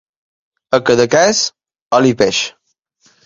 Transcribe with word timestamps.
A 0.77 0.79
Cadaqués, 0.87 1.41
oli 1.99 2.13
i 2.13 2.17
peix. 2.23 2.41